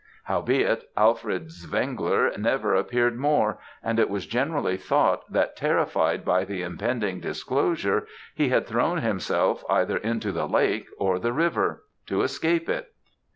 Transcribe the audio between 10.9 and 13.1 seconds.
or the river, to escape it.